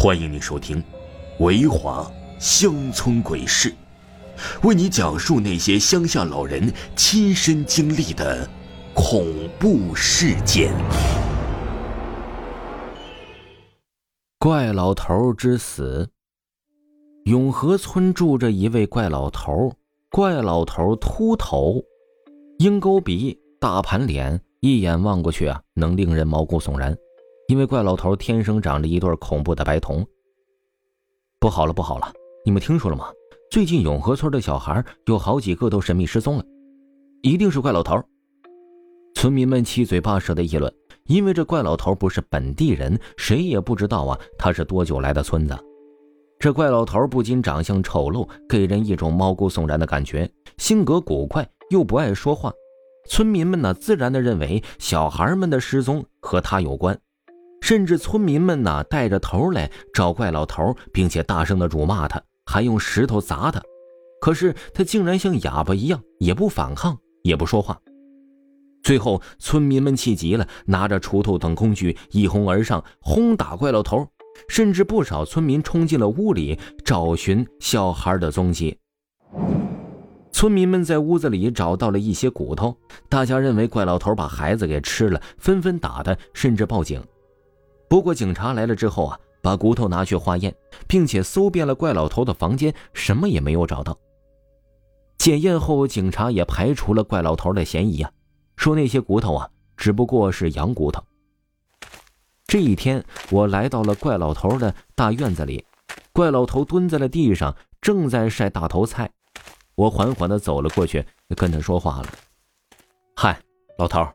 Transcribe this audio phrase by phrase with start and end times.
[0.00, 0.76] 欢迎你收听
[1.40, 3.68] 《维华乡村鬼事》，
[4.62, 8.48] 为你讲述那些乡下老人亲身经历的
[8.94, 9.26] 恐
[9.58, 10.72] 怖事件。
[14.38, 16.08] 怪老头之死。
[17.24, 19.72] 永和村住着一位怪老头，
[20.12, 21.82] 怪老头秃头，
[22.60, 26.96] 鹰钩鼻，大盘脸，一眼望过去啊，能令人毛骨悚然。
[27.48, 30.06] 因为怪老头天生长着一对恐怖的白瞳。
[31.40, 32.12] 不好了，不好了！
[32.44, 33.06] 你们听说了吗？
[33.50, 36.44] 最近永和村的小孩有好几个都神秘失踪了，
[37.22, 37.98] 一定是怪老头。
[39.14, 40.70] 村民们七嘴八舌的议论，
[41.06, 45.58] 因为这怪老头不是本地人，谁也不知道啊他是多久来的村子。
[46.38, 52.52] 这怪老头不仅长相丑陋，给人一种毛骨悚然的感觉，性格古怪又不爱说话。
[53.08, 57.00] 村民们呢，自然的认为小孩们的失踪和他有关。
[57.68, 63.60] 甚至村民们呢，带着头来找怪老头，并且大声的辱骂他，还用石头砸他。
[64.22, 67.78] 可是他竟然像哑巴一样，也不反抗，也不说话。
[68.82, 74.08] 最后，村民们气急了，拿着锄头等工具一哄而上，轰打怪老头。
[74.48, 78.78] 甚至不少村民冲进了屋里，找寻小孩的踪迹。
[80.32, 82.74] 村民们在屋子里找到了一些骨头，
[83.10, 86.98] 大家认为怪老头把孩子给吃了，纷纷打他，甚至报警。
[87.88, 90.54] 不过警察来了之后啊，把骨头拿去化验，
[90.86, 93.98] 并且搜遍了怪老头的房间，什么也没有找到。
[95.16, 98.10] 检验后，警察也排除了怪老头的嫌疑啊，
[98.56, 101.02] 说那些骨头啊只不过是羊骨头。
[102.46, 105.64] 这一天，我来到了怪老头的大院子里，
[106.12, 109.10] 怪老头蹲在了地上，正在晒大头菜。
[109.74, 111.04] 我缓缓地走了过去，
[111.36, 112.08] 跟他说话了
[113.16, 113.38] ：“嗨，
[113.78, 114.06] 老头，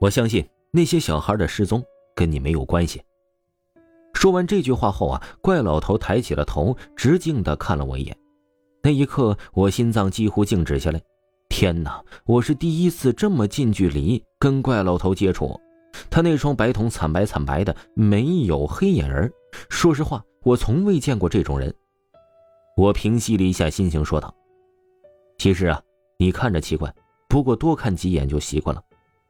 [0.00, 1.84] 我相信那些小孩的失踪。”
[2.16, 3.00] 跟你没有关系。
[4.12, 8.16] 说完这句话后啊，怪老头抬起了头，直径的看了我一眼。
[8.82, 11.00] 那一刻，我心脏几乎静止下来。
[11.48, 15.60] 天哪，我是第一次这么近距离跟怪老头接触。
[16.10, 19.30] 他那双白瞳惨白惨白的，没有黑眼仁。
[19.68, 21.72] 说实话，我从未见过这种人。
[22.76, 24.34] 我平息了一下心情，说道
[25.38, 25.80] ：“其实啊，
[26.18, 26.92] 你看着奇怪，
[27.28, 28.82] 不过多看几眼就习惯了。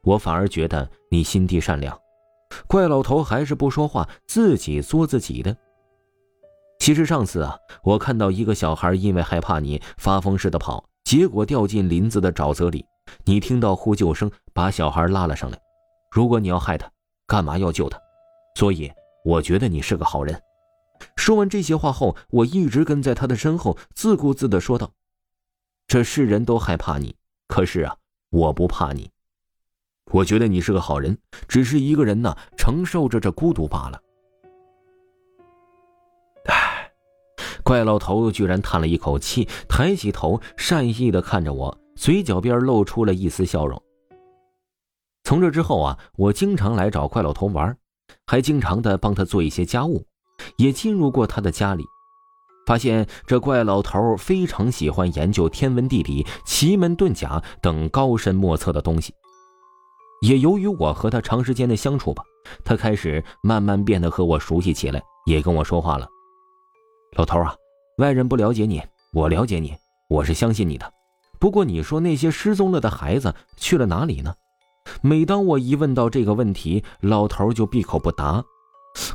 [0.03, 1.97] 我反而觉得你心地善良。”
[2.65, 5.55] 怪老头还是不说话，自己做自己的。
[6.79, 12.85] 其实上次啊，我看到一个小孩因为害怕你发疯似的跑，结果掉进林子的沼泽里。
[13.23, 15.59] 你听到呼救声，把小孩拉了上来。
[16.11, 16.89] 如果你要害他，
[17.25, 17.99] 干嘛要救他？
[18.55, 18.91] 所以
[19.23, 20.39] 我觉得你是个好人。
[21.15, 24.91] 说完这些话后，我一直跟在他的身后，自顾自的说道
[25.87, 27.15] ：“这世人都害怕你，
[27.47, 27.95] 可是啊，
[28.29, 29.09] 我不怕你。”
[30.11, 34.01] 我觉得你是个好人，只是一个人呢，承受着这孤独罢了。
[36.45, 36.89] 唉，
[37.63, 43.81] 怪老头居然叹了一口气，抬起头，善意的看着我，嘴角边露出了一丝笑容。
[45.23, 47.77] 从这之后啊，我经常来找怪老头玩，
[48.25, 50.05] 还经常的帮他做一些家务，
[50.55, 51.83] 也进入过他的家里，
[52.65, 59.13] 发现这怪老头非常喜欢研究天文地理、奇门遁甲等高深莫测的东西。
[60.21, 62.23] 也由于我和他长时间的相处吧，
[62.63, 66.07] 他开始慢慢变得和我熟悉起来，也跟我说话了。
[67.15, 67.53] 老头啊，
[67.99, 68.81] 外人不了解你，
[69.13, 69.75] 我了解你，
[70.09, 70.91] 我是相信你的。
[71.39, 74.33] 不过你说那些失踪了的孩子去了哪里呢？
[75.01, 78.43] 每当我一问到这个问题，老头就闭口不答。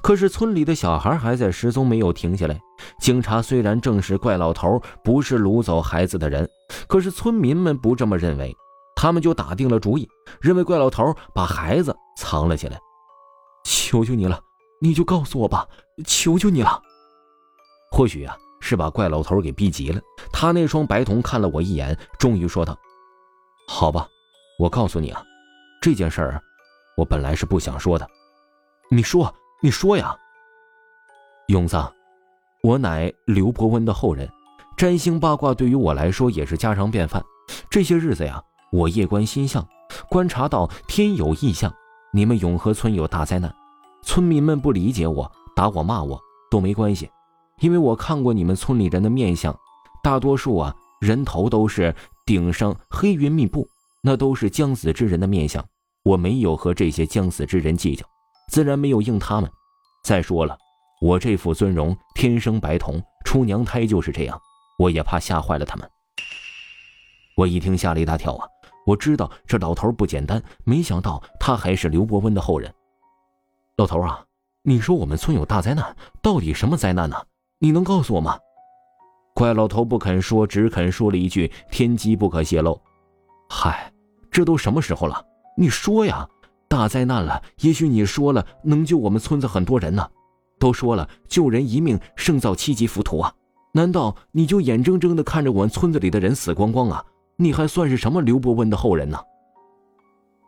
[0.01, 2.57] 可是村里的小孩还在失踪，没有停下来。
[3.01, 6.49] 警察虽然证实怪老头不是掳走孩子的人，
[6.87, 8.55] 可是村民们不这么认为。
[9.03, 10.09] 他们就打定了主意，
[10.41, 12.79] 认为怪老头把孩子藏了起来。
[13.65, 14.41] 求求你了，
[14.81, 15.67] 你就告诉我吧，
[16.07, 16.81] 求求你了。
[17.91, 20.01] 或许啊，是把怪老头给逼急了。
[20.33, 22.79] 他那双白瞳看了我一眼，终于说道
[23.67, 24.07] ：“好吧，
[24.57, 25.21] 我告诉你啊，
[25.81, 26.41] 这件事儿，
[26.97, 28.09] 我本来是不想说的。
[28.89, 30.17] 你说，你说呀。”
[31.51, 31.77] 勇子，
[32.63, 34.31] 我乃刘伯温的后人，
[34.77, 37.21] 占星八卦对于我来说也是家常便饭。
[37.69, 38.41] 这些日子呀。
[38.72, 39.69] 我夜观星象，
[40.09, 41.71] 观察到天有异象，
[42.10, 43.54] 你们永和村有大灾难。
[44.03, 46.19] 村民们不理解我，打我骂我
[46.51, 47.10] 都没关系，
[47.60, 49.54] 因为我看过你们村里人的面相，
[50.03, 53.69] 大多数啊人头都是顶上黑云密布，
[54.03, 55.63] 那都是将死之人的面相。
[56.03, 58.07] 我没有和这些将死之人计较，
[58.48, 59.51] 自然没有应他们。
[60.03, 60.57] 再说了，
[61.03, 64.41] 我这副尊容天生白瞳，出娘胎就是这样，
[64.78, 65.86] 我也怕吓坏了他们。
[67.36, 68.47] 我一听吓了一大跳啊！
[68.84, 72.73] 我知道这老头不简单，没想到他还是刘伯温的后人。
[73.77, 74.25] 老头啊，
[74.63, 77.17] 你说我们村有大灾难，到底什么灾难呢？
[77.59, 78.39] 你能告诉我吗？
[79.34, 82.79] 怪老头不肯说，只肯说了一句：“天机不可泄露。”
[83.49, 83.93] 嗨，
[84.31, 85.25] 这都什么时候了？
[85.57, 86.29] 你说呀！
[86.69, 90.09] 大灾难了，也许你说了能救我们村子很多人呢。
[90.59, 93.34] 都说了，救人一命胜造七级浮屠啊！
[93.73, 97.05] 难道你就眼睁睁的看着我们村子里的人死光光啊？
[97.42, 99.18] 你还算是什么刘伯温的后人呢？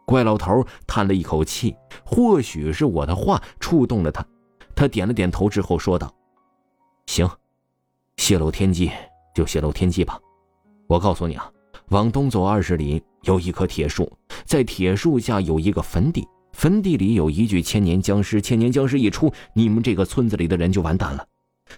[0.06, 1.74] 怪老头叹了一口气，
[2.04, 4.24] 或许是我的话触动了他，
[4.74, 6.12] 他点了点头之后说道
[7.06, 7.28] ：“行，
[8.16, 8.90] 泄露天机
[9.34, 10.18] 就泄露天机吧。
[10.86, 11.50] 我告诉你啊，
[11.88, 14.10] 往东走二十里有一棵铁树，
[14.44, 21.26] 在铁树下有一个坟地。”坟地里有一具千年僵尸，千年僵尸一出，你们这个村子里的人就完蛋了，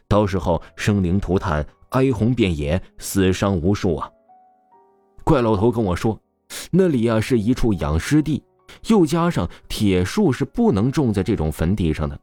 [0.07, 4.11] 到时候生灵涂炭，哀鸿遍野，死伤无数啊！
[5.27, 6.17] 怪老头跟我说，
[6.71, 8.41] 那里啊是一处养尸地，
[8.87, 12.17] 又加上铁树是不能种在这种坟地上的，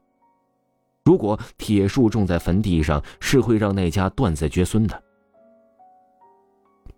[1.04, 5.04] 如果铁树种在坟地上，是会让那家断子绝孙的。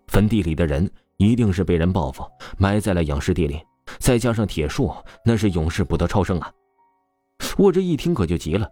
[0.08, 0.88] 坟地里的人
[1.18, 2.24] 一定是被人报复，
[2.60, 3.60] 埋在了养尸地里。
[3.98, 4.94] 再加上铁树，
[5.26, 6.52] 那是永世不得超生啊！
[7.58, 8.70] 我这一听可就急了，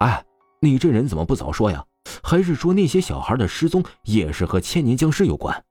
[0.00, 0.22] 哎，
[0.60, 1.82] 你这人怎么不早说呀？
[2.22, 5.64] 还是说那些小孩的失踪也是和千年僵尸有关？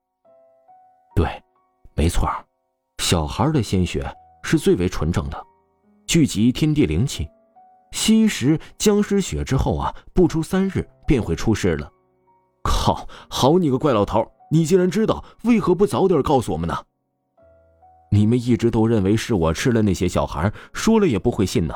[1.18, 1.28] 对，
[1.96, 2.30] 没错，
[3.00, 4.08] 小孩的鲜血
[4.44, 5.48] 是最为纯正的，
[6.06, 7.28] 聚集天地灵气，
[7.92, 11.92] 吸食僵尸血之后啊，不出三日便会出事了。
[12.64, 13.08] 靠！
[13.28, 16.78] 好你个怪老头，你竟然知道，为何不早点告诉我们呢？
[18.12, 21.74] 你们一直都认为是我吃了那些小孩，说了也不会信呢。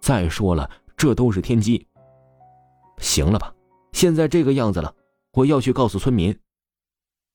[0.00, 1.86] 再说了，这都是天机。
[2.98, 3.54] 行了吧，
[3.92, 4.92] 现在这个样子了，
[5.34, 6.36] 我要去告诉村民。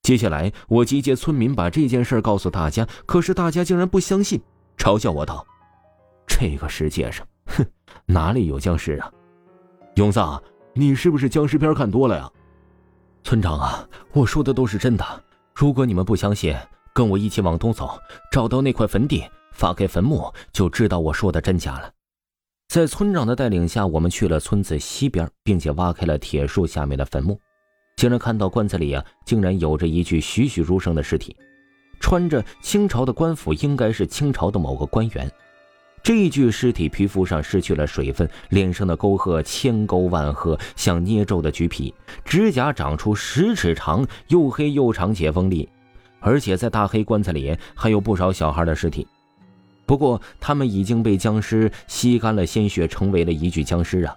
[0.05, 4.39] 接下来，我集结村民把这件事告诉大家，可是大家竟然不相信，
[4.77, 5.43] 嘲笑我道
[6.29, 7.65] ：“这个世界上，哼，
[8.05, 9.11] 哪里有僵尸啊？”
[9.97, 10.39] 永藏，
[10.73, 12.31] 你是不是僵尸片看多了呀？
[13.23, 15.03] 村长啊，我说的都是真的。
[15.55, 16.55] 如果你们不相信，
[16.93, 17.99] 跟我一起往东走，
[18.31, 21.91] 找到那块坟地，发开坟墓，就知道我说的真假了。
[22.67, 27.39] 在村长的带领下，我们去了村子西边，并且挖开了铁树下面的坟墓，
[27.95, 31.35] 竟然看到棺材里啊，竟然有着一具栩栩如生的尸体，
[31.99, 35.31] 穿着清朝的官服，应该是清朝的某个官员。
[36.03, 41.93] 这具尸体皮肤上失去了水分，脸上的沟壑千沟万壑，像捏皱的橘皮，
[42.23, 45.67] 指甲长出十尺长，又黑又长且锋利。
[46.19, 49.07] 而且在大黑棺材里还有不少小孩的尸体，
[49.85, 54.13] 不过他们已经被僵尸吸干了鲜血，成为了一具僵尸啊！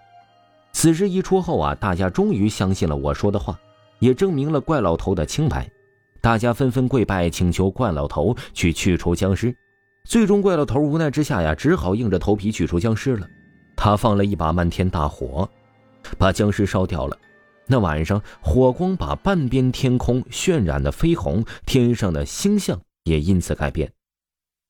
[0.73, 3.59] 此事一出后啊，大家终于相信了我说的话，
[3.99, 5.71] 也证明了怪老头的清白，
[6.21, 9.55] 大家纷纷跪拜，请求怪老头去去除僵尸。
[10.05, 13.29] 最终，怪老头无奈之下呀，只好硬着头皮去除僵尸了。
[13.77, 15.49] 他放了一把漫天大火，
[16.17, 17.17] 把僵尸烧掉了。
[17.67, 23.93] 那晚上，火光把半边天空渲染的绯红，天上的星象也因此改变。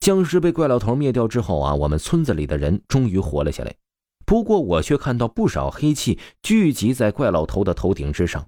[0.01, 3.73] 僵尸被怪老头灭掉之后啊，我们村子里的人终于活了下来。
[4.25, 8.45] 不过，我却看到不少黑气聚集在怪老头的头顶之上。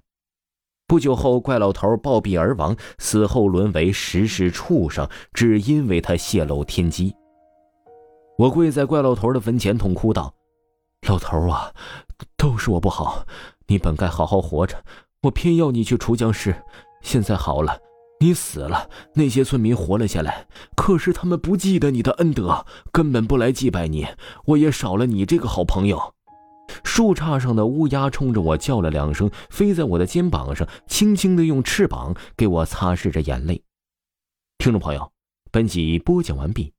[0.92, 7.16] 不久后，怪老头暴毙而亡，死后沦为食尸畜生，只因为他泄露天机。
[8.36, 10.34] 我跪在怪老头的坟前，痛哭道
[11.08, 11.72] ：“老头啊，
[12.36, 13.24] 都是我不好。”
[13.68, 14.84] 你本该好好活着，
[15.22, 16.54] 我偏要你去除僵尸。
[17.00, 17.78] 现在好了，
[18.20, 24.06] 你死了，那些村民活了下来，可是他们不记得你的恩德，根本不来祭拜你，
[24.44, 26.12] 我也少了你这个好朋友。
[26.84, 33.62] 树杈上的乌鸦冲着我叫了两声，飞在我的肩膀上，轻轻的用翅膀给我擦拭着眼泪。
[34.58, 35.12] 听众朋友，
[35.50, 36.72] 本集播讲完毕，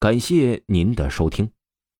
[0.00, 1.50] 感谢您的收听。